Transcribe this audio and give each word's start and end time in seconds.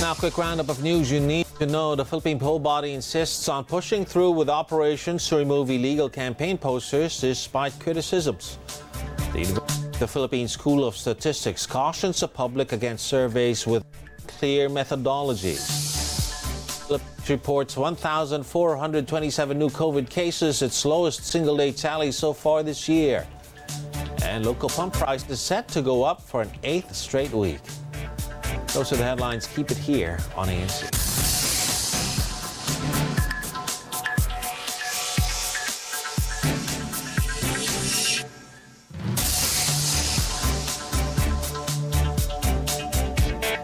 Now, 0.00 0.14
quick 0.14 0.38
roundup 0.38 0.68
of 0.68 0.80
news 0.80 1.10
you 1.10 1.18
need 1.18 1.44
to 1.58 1.66
know. 1.66 1.96
The 1.96 2.04
Philippine 2.04 2.38
poll 2.38 2.60
body 2.60 2.92
insists 2.92 3.48
on 3.48 3.64
pushing 3.64 4.04
through 4.04 4.30
with 4.30 4.48
operations 4.48 5.28
to 5.28 5.36
remove 5.36 5.70
illegal 5.70 6.08
campaign 6.08 6.56
posters 6.56 7.20
despite 7.20 7.76
criticisms. 7.80 8.58
The, 9.32 9.60
the 9.98 10.06
Philippine 10.06 10.46
School 10.46 10.84
of 10.86 10.96
Statistics 10.96 11.66
cautions 11.66 12.20
the 12.20 12.28
public 12.28 12.70
against 12.70 13.08
surveys 13.08 13.66
with 13.66 13.82
clear 14.28 14.68
methodology. 14.68 15.56
Philippines 15.56 17.28
reports 17.28 17.76
1,427 17.76 19.58
new 19.58 19.68
COVID 19.68 20.08
cases, 20.08 20.62
its 20.62 20.84
lowest 20.84 21.24
single 21.26 21.56
day 21.56 21.72
tally 21.72 22.12
so 22.12 22.32
far 22.32 22.62
this 22.62 22.88
year. 22.88 23.26
And 24.22 24.46
local 24.46 24.68
pump 24.68 24.94
price 24.94 25.28
is 25.28 25.40
set 25.40 25.66
to 25.68 25.82
go 25.82 26.04
up 26.04 26.22
for 26.22 26.42
an 26.42 26.52
eighth 26.62 26.94
straight 26.94 27.32
week. 27.32 27.58
Those 28.78 28.92
are 28.92 28.96
the 28.96 29.02
headlines. 29.02 29.48
Keep 29.48 29.72
it 29.72 29.76
here 29.76 30.20
on 30.36 30.46
ANC. 30.46 30.98